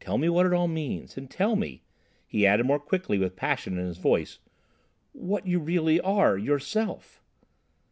Tell 0.00 0.18
me 0.18 0.28
what 0.28 0.44
it 0.44 0.52
all 0.52 0.66
means? 0.66 1.16
And, 1.16 1.30
tell 1.30 1.54
me," 1.54 1.84
he 2.26 2.44
added 2.44 2.66
more 2.66 2.80
quickly 2.80 3.16
with 3.16 3.36
passion 3.36 3.78
in 3.78 3.86
his 3.86 3.98
voice, 3.98 4.40
"what 5.12 5.46
you 5.46 5.60
really 5.60 6.00
are—yourself?" 6.00 7.22